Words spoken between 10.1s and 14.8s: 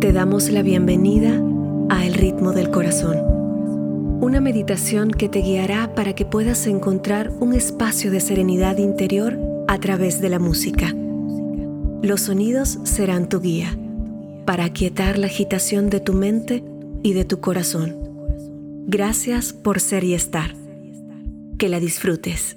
de la música. Los sonidos serán tu guía para